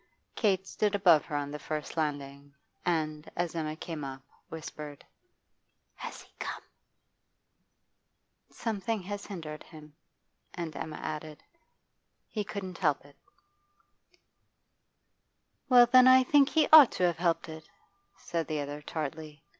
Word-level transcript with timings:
Kate 0.33 0.65
stood 0.65 0.95
above 0.95 1.25
her 1.25 1.35
on 1.35 1.51
the 1.51 1.59
first 1.59 1.95
landing, 1.95 2.55
and, 2.83 3.29
as 3.35 3.53
Emma 3.53 3.75
came 3.75 4.03
up, 4.03 4.23
whispered: 4.49 5.05
'Has 5.93 6.21
he 6.23 6.31
come?' 6.39 6.63
'Something 8.49 9.03
has 9.03 9.27
hindered 9.27 9.61
him.' 9.61 9.93
And 10.55 10.75
Emma 10.75 10.95
added, 10.97 11.43
'He 12.27 12.43
couldn't 12.43 12.79
help 12.79 13.05
it.' 13.05 13.15
'Well, 15.69 15.85
then, 15.85 16.07
I 16.07 16.23
think 16.23 16.49
he 16.49 16.67
ought 16.73 16.91
to 16.93 17.03
have 17.05 17.17
helped 17.19 17.47
it,' 17.47 17.69
said 18.17 18.47
the 18.47 18.59
other 18.59 18.81
tartly. 18.81 19.43